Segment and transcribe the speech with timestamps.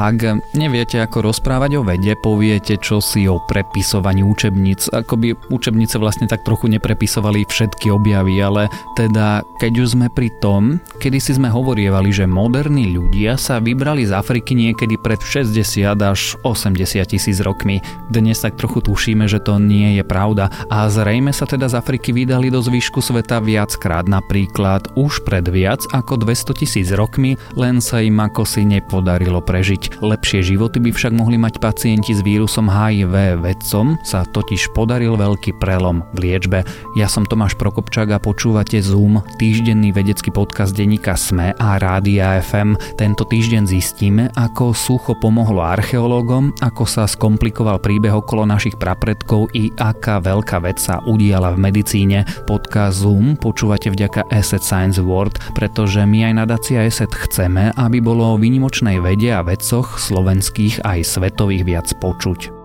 [0.00, 0.24] Ak
[0.56, 4.88] neviete, ako rozprávať o vede, poviete čo si o prepisovaní učebníc.
[4.96, 10.32] Ako by učebnice vlastne tak trochu neprepisovali všetky objavy, ale teda keď už sme pri
[10.40, 15.52] tom, kedy si sme hovorievali, že moderní ľudia sa vybrali z Afriky niekedy pred 60
[16.00, 17.84] až 80 tisíc rokmi.
[18.08, 22.16] Dnes tak trochu tušíme, že to nie je pravda a zrejme sa teda z Afriky
[22.16, 28.00] vydali do zvyšku sveta viackrát, napríklad už pred viac ako 200 tisíc rokmi, len sa
[28.00, 33.42] im ako si nepodarilo prežiť Lepšie životy by však mohli mať pacienti s vírusom HIV.
[33.42, 36.62] Vedcom sa totiž podaril veľký prelom v liečbe.
[36.94, 42.78] Ja som Tomáš Prokopčák a počúvate Zoom, týždenný vedecký podcast denníka SME a Rádia FM.
[42.94, 49.72] Tento týždeň zistíme, ako sucho pomohlo archeológom, ako sa skomplikoval príbeh okolo našich prapredkov i
[49.80, 52.28] aká veľká vec sa udiala v medicíne.
[52.44, 58.36] Podcast Zoom počúvate vďaka Asset Science World, pretože my aj nadácia Asset chceme, aby bolo
[58.36, 62.59] o výnimočnej vede a vedcoch hlasoch slovenských aj svetových viac počuť.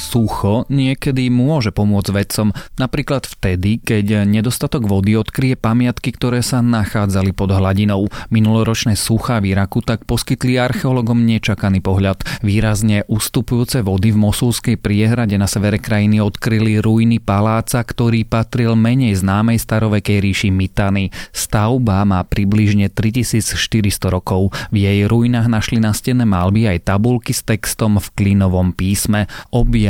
[0.00, 7.36] Sucho niekedy môže pomôcť vedcom, napríklad vtedy, keď nedostatok vody odkrie pamiatky, ktoré sa nachádzali
[7.36, 8.08] pod hladinou.
[8.32, 12.24] Minuloročné suchá v Iraku tak poskytli archeologom nečakaný pohľad.
[12.40, 19.20] Výrazne ustupujúce vody v Mosulskej priehrade na severe krajiny odkryli ruiny paláca, ktorý patril menej
[19.20, 21.12] známej starovekej ríši Mitany.
[21.34, 23.60] Stavba má približne 3400
[24.08, 24.54] rokov.
[24.72, 29.26] V jej ruinách našli na stene malby aj tabulky s textom v klinovom písme.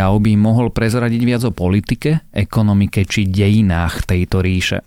[0.01, 4.81] Objav by mohol prezradiť viac o politike, ekonomike či dejinách tejto ríše.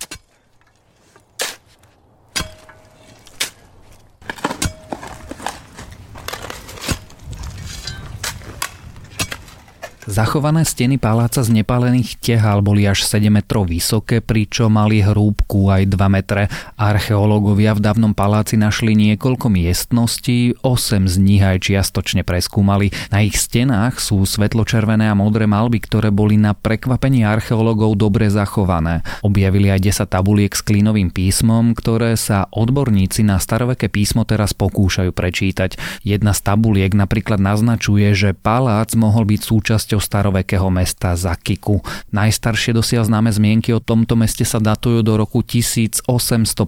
[10.04, 15.88] Zachované steny paláca z nepálených tehál boli až 7 metrov vysoké, pričom mali hrúbku aj
[15.90, 16.52] 2 metre.
[16.76, 22.92] Archeológovia v dávnom paláci našli niekoľko miestností, 8 z nich aj čiastočne preskúmali.
[23.16, 29.08] Na ich stenách sú svetločervené a modré malby, ktoré boli na prekvapenie archeológov dobre zachované.
[29.24, 35.16] Objavili aj 10 tabuliek s klínovým písmom, ktoré sa odborníci na staroveké písmo teraz pokúšajú
[35.16, 35.80] prečítať.
[36.04, 41.80] Jedna z tabuliek napríklad naznačuje, že palác mohol byť súčasťou starovekého mesta Zakiku.
[42.12, 46.04] Najstaršie dosiaľ známe zmienky o tomto meste sa datujú do roku 1800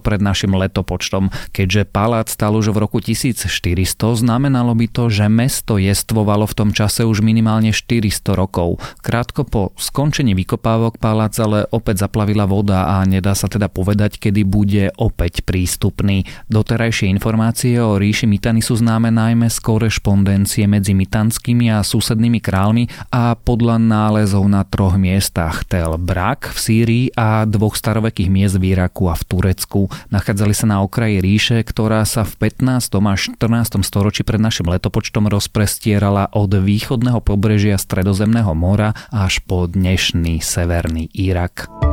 [0.00, 1.28] pred našim letopočtom.
[1.52, 3.52] Keďže palác stal už v roku 1400,
[4.16, 8.80] znamenalo by to, že mesto jestvovalo v tom čase už minimálne 400 rokov.
[9.04, 14.42] Krátko po skončení vykopávok palác ale opäť zaplavila voda a nedá sa teda povedať, kedy
[14.46, 16.24] bude opäť prístupný.
[16.48, 22.84] Doterajšie informácie o ríši Mitany sú známe najmä z korešpondencie medzi mitanskými a susednými kráľmi
[23.10, 28.76] a podľa nálezov na troch miestach Tel Brak v Sýrii a dvoch starovekých miest v
[28.76, 29.88] Iraku a v Turecku.
[30.12, 32.92] Nachádzali sa na okraji ríše, ktorá sa v 15.
[32.92, 33.80] až 14.
[33.80, 41.85] storočí pred našim letopočtom rozprestierala od východného pobrežia Stredozemného mora až po dnešný severný Irak.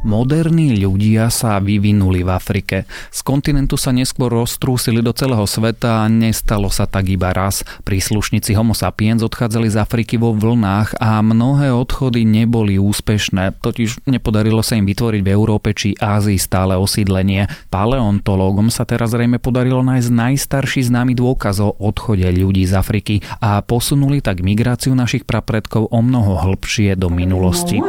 [0.00, 2.88] Moderní ľudia sa vyvinuli v Afrike.
[3.12, 7.60] Z kontinentu sa neskôr roztrúsili do celého sveta a nestalo sa tak iba raz.
[7.84, 14.64] Príslušníci Homo sapiens odchádzali z Afriky vo vlnách a mnohé odchody neboli úspešné, totiž nepodarilo
[14.64, 17.52] sa im vytvoriť v Európe či Ázii stále osídlenie.
[17.68, 23.60] Paleontológom sa teraz zrejme podarilo nájsť najstarší známy dôkaz o odchode ľudí z Afriky a
[23.60, 27.84] posunuli tak migráciu našich prapredkov o mnoho hĺbšie do minulosti.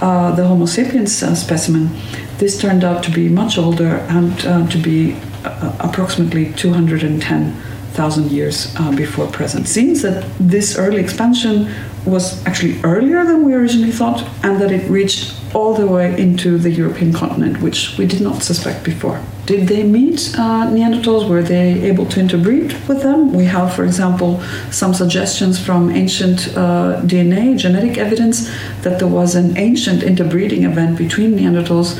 [0.00, 1.90] Uh, the Homo sapiens uh, specimen,
[2.38, 8.74] this turned out to be much older and uh, to be uh, approximately 210,000 years
[8.78, 9.68] uh, before present.
[9.68, 11.72] Seems that this early expansion
[12.04, 16.58] was actually earlier than we originally thought and that it reached all the way into
[16.58, 19.20] the European continent, which we did not suspect before.
[19.48, 21.26] Did they meet uh, Neanderthals?
[21.26, 23.32] Were they able to interbreed with them?
[23.32, 28.50] We have, for example, some suggestions from ancient uh, DNA, genetic evidence,
[28.82, 31.98] that there was an ancient interbreeding event between Neanderthals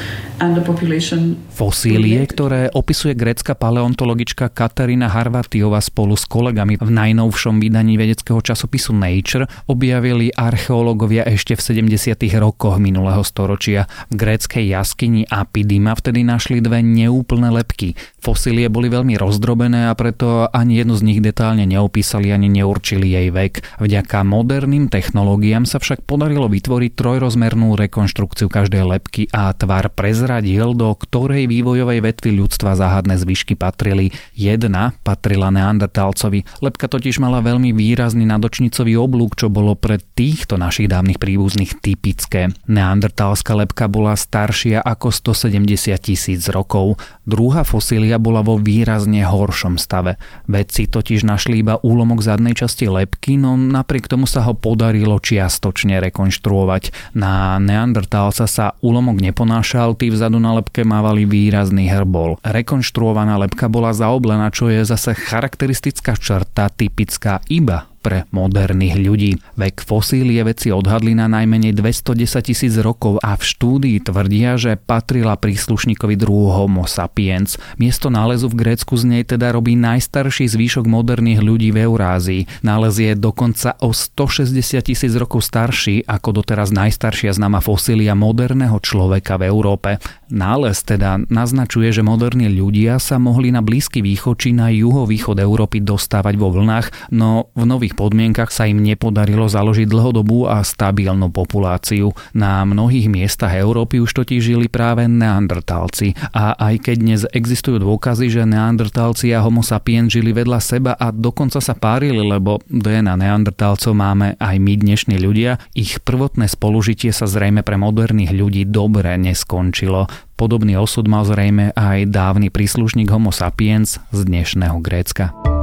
[1.49, 8.93] Fosílie, ktoré opisuje grécka paleontologička Katarína Harvatiova spolu s kolegami v najnovšom vydaní vedeckého časopisu
[8.93, 12.15] Nature, objavili archeológovia ešte v 70.
[12.39, 13.91] rokoch minulého storočia.
[14.13, 17.89] V gréckej jaskyni Apidima vtedy našli dve neúplne plné lepky.
[18.19, 23.31] Fosílie boli veľmi rozdrobené a preto ani jednu z nich detálne neopísali ani neurčili jej
[23.31, 23.79] vek.
[23.79, 29.95] Vďaka moderným technológiám sa však podarilo vytvoriť trojrozmernú rekonštrukciu každej lepky a tvar
[30.29, 34.13] prezradil, do ktorej vývojovej vetvy ľudstva záhadné zvyšky patrili.
[34.37, 36.45] Jedna patrila neandertálcovi.
[36.61, 42.53] Lepka totiž mala veľmi výrazný nadočnicový oblúk, čo bolo pre týchto našich dávnych príbuzných typické.
[42.69, 47.01] Neandertálska lepka bola staršia ako 170 tisíc rokov.
[47.25, 50.21] Druhá fosília bola vo výrazne horšom stave.
[50.45, 55.97] Vedci totiž našli iba úlomok zadnej časti lepky, no napriek tomu sa ho podarilo čiastočne
[56.05, 57.17] rekonštruovať.
[57.17, 62.37] Na neandertálca sa úlomok neponášal, tí vzadu na lepke mávali výrazný hrbol.
[62.45, 69.31] Rekonštruovaná lepka bola zaoblená, čo je zase charakteristická črta typická iba pre moderných ľudí.
[69.59, 75.39] Vek fosílie veci odhadli na najmenej 210 tisíc rokov a v štúdii tvrdia, že patrila
[75.39, 77.61] príslušníkovi druhu Homo sapiens.
[77.77, 82.65] Miesto nálezu v Grécku z nej teda robí najstarší zvýšok moderných ľudí v Eurázii.
[82.65, 89.37] Nález je dokonca o 160 tisíc rokov starší ako doteraz najstaršia známa fosília moderného človeka
[89.37, 90.01] v Európe.
[90.29, 95.81] Nález teda naznačuje, že moderní ľudia sa mohli na Blízky východ či na juhovýchod Európy
[95.81, 102.13] dostávať vo vlnách, no v nových podmienkach sa im nepodarilo založiť dlhodobú a stabilnú populáciu.
[102.35, 108.29] Na mnohých miestach Európy už totiž žili práve neandertálci a aj keď dnes existujú dôkazy,
[108.33, 113.93] že neandertálci a homo sapiens žili vedľa seba a dokonca sa párili, lebo DNA neandertálcov
[113.95, 120.09] máme aj my dnešní ľudia, ich prvotné spolužitie sa zrejme pre moderných ľudí dobre neskončilo.
[120.39, 125.58] Podobný osud mal zrejme aj dávny príslušník Homo sapiens z dnešného Grécka.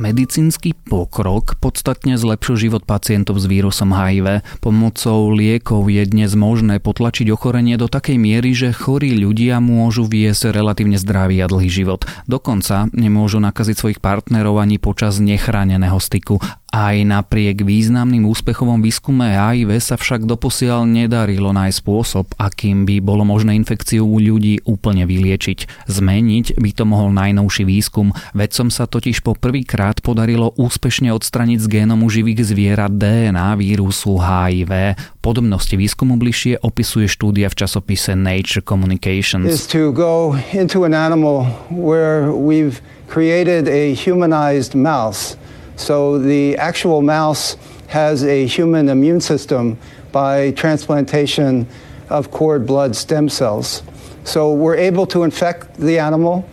[0.00, 4.40] Medicínsky pokrok podstatne zlepšil život pacientov s vírusom HIV.
[4.64, 10.56] Pomocou liekov je dnes možné potlačiť ochorenie do takej miery, že chorí ľudia môžu viesť
[10.56, 12.08] relatívne zdravý a dlhý život.
[12.24, 16.40] Dokonca nemôžu nakaziť svojich partnerov ani počas nechráneného styku.
[16.70, 23.26] Aj napriek významným úspechovom výskume HIV sa však doposiaľ nedarilo nájsť spôsob, akým by bolo
[23.26, 25.90] možné infekciu u ľudí úplne vyliečiť.
[25.90, 28.14] Zmeniť by to mohol najnovší výskum.
[28.38, 34.94] Vedcom sa totiž po prvýkrát podarilo úspešne odstraniť z génomu živých zvierat DNA vírusu HIV.
[35.26, 39.66] Podobnosti výskumu bližšie opisuje štúdia v časopise Nature Communications.
[39.74, 42.78] To go into an animal where we've
[43.10, 45.34] created a humanized mouse
[45.80, 47.56] So the actual mouse
[47.86, 49.78] has a human immune system
[50.12, 51.66] by transplantation
[52.10, 53.82] of cord blood stem cells.
[54.24, 56.46] So we're able to infect the animal,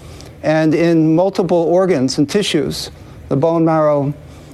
[0.43, 2.89] and in multiple organs and tissues
[3.27, 4.13] the bone marrow,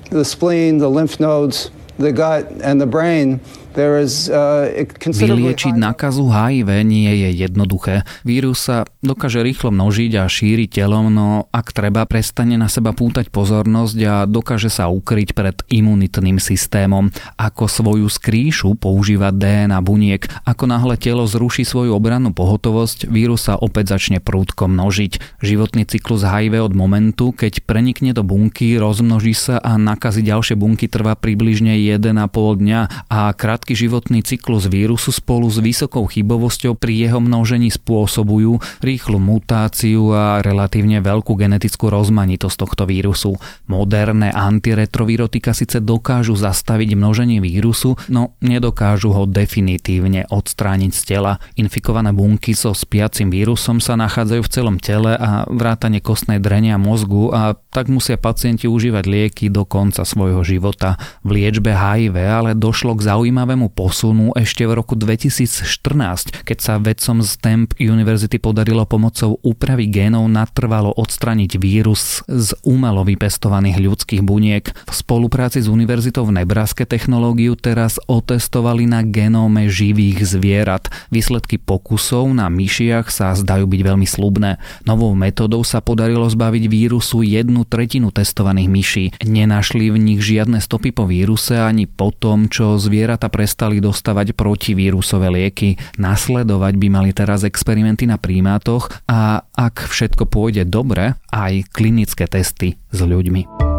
[0.09, 3.39] the spleen, the lymph nodes, the gut, and the brain
[3.73, 8.05] Vyliečiť nákazu HIV nie je jednoduché.
[8.21, 13.33] Vírus sa dokáže rýchlo množiť a šíriť telom, no ak treba, prestane na seba pútať
[13.33, 17.09] pozornosť a dokáže sa ukryť pred imunitným systémom.
[17.41, 20.21] Ako svoju skrýšu používa DNA buniek.
[20.45, 25.41] Ako náhle telo zruší svoju obrannú pohotovosť, vírus sa opäť začne prúdko množiť.
[25.41, 30.85] Životný cyklus HIV od momentu, keď prenikne do bunky, rozmnoží sa a nakazí ďalšie bunky
[30.85, 32.13] trvá približne 1,5
[32.61, 38.59] dňa a krát krátky životný cyklus vírusu spolu s vysokou chybovosťou pri jeho množení spôsobujú
[38.83, 43.39] rýchlu mutáciu a relatívne veľkú genetickú rozmanitosť tohto vírusu.
[43.71, 51.39] Moderné antiretrovirotika síce dokážu zastaviť množenie vírusu, no nedokážu ho definitívne odstrániť z tela.
[51.55, 57.31] Infikované bunky so spiacim vírusom sa nachádzajú v celom tele a vrátane kostnej drenia mozgu
[57.31, 60.99] a tak musia pacienti užívať lieky do konca svojho života.
[61.23, 66.81] V liečbe HIV ale došlo k zaujímavému zaujímavému posunu ešte v roku 2014, keď sa
[66.81, 74.25] vedcom z Temp University podarilo pomocou úpravy génov natrvalo odstraniť vírus z umelo vypestovaných ľudských
[74.25, 74.65] buniek.
[74.89, 80.89] V spolupráci s Univerzitou v Nebraske technológiu teraz otestovali na genóme živých zvierat.
[81.13, 84.57] Výsledky pokusov na myšiach sa zdajú byť veľmi slubné.
[84.89, 89.05] Novou metodou sa podarilo zbaviť vírusu jednu tretinu testovaných myší.
[89.21, 94.31] Nenašli v nich žiadne stopy po víruse ani po tom, čo zvieratá pre prestali dostávať
[94.31, 95.75] protivírusové lieky.
[95.99, 102.79] Nasledovať by mali teraz experimenty na prímátoch a ak všetko pôjde dobre, aj klinické testy
[102.87, 103.72] s ľuďmi.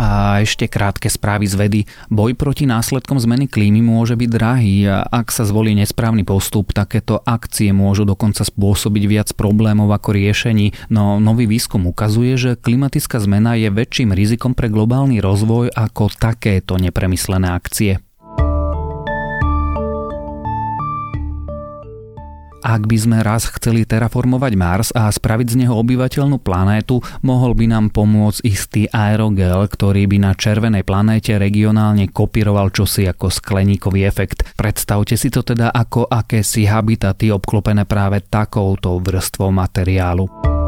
[0.00, 1.80] A ešte krátke správy z vedy.
[2.08, 7.20] Boj proti následkom zmeny klímy môže byť drahý a ak sa zvolí nesprávny postup, takéto
[7.20, 13.60] akcie môžu dokonca spôsobiť viac problémov ako riešení, no nový výskum ukazuje, že klimatická zmena
[13.60, 18.00] je väčším rizikom pre globálny rozvoj ako takéto nepremyslené akcie.
[22.60, 27.72] Ak by sme raz chceli terraformovať Mars a spraviť z neho obyvateľnú planétu, mohol by
[27.72, 34.44] nám pomôcť istý aerogel, ktorý by na červenej planéte regionálne kopíroval čosi ako skleníkový efekt.
[34.60, 40.59] Predstavte si to teda ako akési habitaty obklopené práve takouto vrstvou materiálu.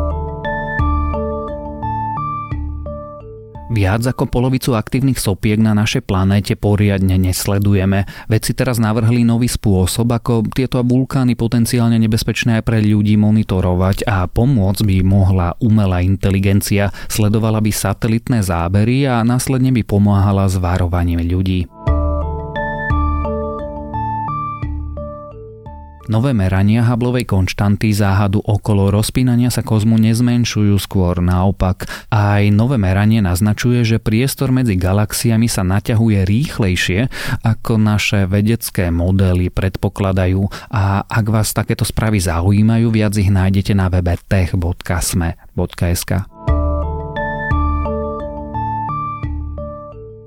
[3.73, 8.05] Viac ako polovicu aktívnych sopiek na našej planéte poriadne nesledujeme.
[8.29, 14.29] Vedci teraz navrhli nový spôsob, ako tieto vulkány potenciálne nebezpečné aj pre ľudí monitorovať a
[14.29, 16.93] pomôcť by mohla umelá inteligencia.
[17.09, 21.65] Sledovala by satelitné zábery a následne by pomáhala s varovaním ľudí.
[26.11, 31.87] Nové merania Hubbleovej konštanty záhadu okolo rozpínania sa kozmu nezmenšujú skôr naopak.
[32.11, 37.07] Aj nové meranie naznačuje, že priestor medzi galaxiami sa naťahuje rýchlejšie,
[37.47, 40.43] ako naše vedecké modely predpokladajú
[40.75, 46.32] a ak vás takéto správy zaujímajú, viac ich nájdete na webe tech.sme.sk.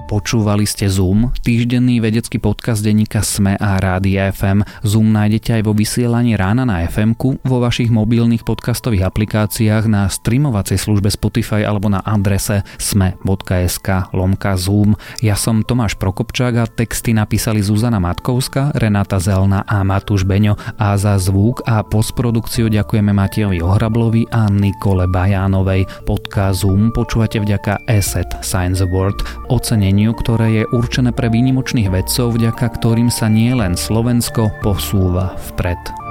[0.06, 4.62] Počúvali ste Zoom, týždenný vedecký podcast denníka SME a Rádia FM.
[4.86, 10.78] Zoom nájdete aj vo vysielaní rána na fm vo vašich mobilných podcastových aplikáciách, na streamovacej
[10.78, 14.94] službe Spotify alebo na adrese sme.sk lomka Zoom.
[15.26, 20.94] Ja som Tomáš Prokopčák a texty napísali Zuzana Matkovska, Renata Zelna a Matúš Beňo a
[21.02, 26.06] za zvuk a postprodukciu ďakujeme Matiovi Ohrablovi a Nikole Bajánovej.
[26.06, 32.36] Podcast Zoom počúvate vďaka ESET Science Award, ocenenie oceneniu, ktoré je určené pre výnimočných vedcov,
[32.36, 36.05] vďaka ktorým sa nielen Slovensko posúva vpred.